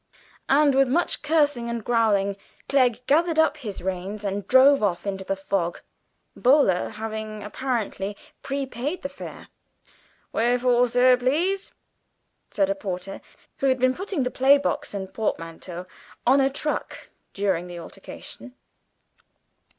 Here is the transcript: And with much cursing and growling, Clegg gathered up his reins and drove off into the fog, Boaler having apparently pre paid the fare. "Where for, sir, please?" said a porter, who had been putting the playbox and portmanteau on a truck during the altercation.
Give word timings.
And 0.49 0.73
with 0.73 0.87
much 0.87 1.21
cursing 1.21 1.69
and 1.69 1.83
growling, 1.83 2.35
Clegg 2.67 3.05
gathered 3.05 3.37
up 3.37 3.57
his 3.57 3.83
reins 3.83 4.23
and 4.25 4.47
drove 4.47 4.81
off 4.81 5.05
into 5.05 5.23
the 5.23 5.35
fog, 5.35 5.81
Boaler 6.35 6.89
having 6.89 7.43
apparently 7.43 8.17
pre 8.41 8.65
paid 8.65 9.03
the 9.03 9.09
fare. 9.09 9.49
"Where 10.31 10.57
for, 10.57 10.87
sir, 10.87 11.17
please?" 11.17 11.73
said 12.49 12.71
a 12.71 12.73
porter, 12.73 13.21
who 13.59 13.67
had 13.67 13.77
been 13.77 13.93
putting 13.93 14.23
the 14.23 14.31
playbox 14.31 14.95
and 14.95 15.13
portmanteau 15.13 15.85
on 16.25 16.41
a 16.41 16.49
truck 16.49 17.09
during 17.35 17.67
the 17.67 17.77
altercation. 17.77 18.55